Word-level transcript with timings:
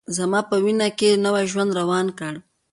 زما 0.17 0.39
په 0.49 0.55
وینوکې 0.63 1.09
نوی 1.25 1.43
ژوند 1.51 1.71
روان 1.79 2.07
کړ 2.19 2.33